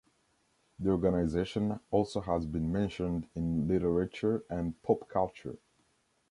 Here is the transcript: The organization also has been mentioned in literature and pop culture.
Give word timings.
The 0.79 0.89
organization 0.89 1.79
also 1.91 2.21
has 2.21 2.47
been 2.47 2.71
mentioned 2.71 3.27
in 3.35 3.67
literature 3.67 4.43
and 4.49 4.81
pop 4.81 5.07
culture. 5.07 5.59